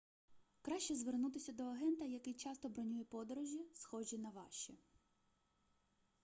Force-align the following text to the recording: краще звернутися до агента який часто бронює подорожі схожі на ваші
краще 0.61 0.95
звернутися 0.95 1.51
до 1.53 1.63
агента 1.63 2.05
який 2.05 2.33
часто 2.33 2.69
бронює 2.69 3.03
подорожі 3.03 3.65
схожі 3.73 4.17
на 4.17 4.29
ваші 4.29 4.77